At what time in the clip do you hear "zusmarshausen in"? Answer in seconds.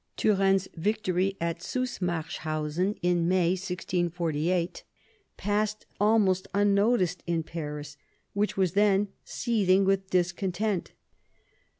1.59-3.27